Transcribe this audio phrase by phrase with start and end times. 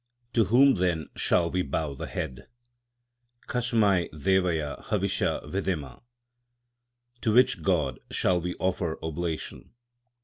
[0.33, 2.47] To whom, then, shall we bow the head?
[3.47, 6.01] Kasmai devaya havisha vidhema?
[7.21, 9.73] (To which God shall we offer oblation?)